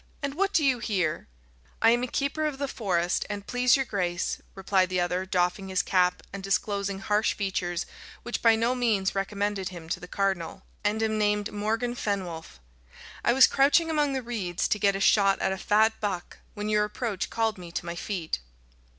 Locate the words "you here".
0.65-1.27